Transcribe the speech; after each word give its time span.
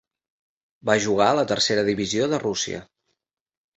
Va 0.89 0.95
jugar 1.03 1.27
a 1.33 1.37
la 1.39 1.45
tercera 1.53 1.85
divisió 1.91 2.31
de 2.33 2.41
Rússia. 2.47 2.85